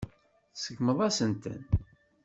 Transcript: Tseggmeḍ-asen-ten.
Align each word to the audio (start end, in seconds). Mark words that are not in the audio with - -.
Tseggmeḍ-asen-ten. 0.53 1.61